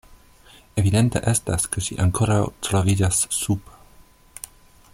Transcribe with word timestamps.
Evidente 0.81 1.21
estas, 1.33 1.67
ke 1.75 1.83
ŝi 1.87 1.97
ankoraŭ 2.07 2.39
troviĝas 2.69 3.21
sub. 3.41 3.71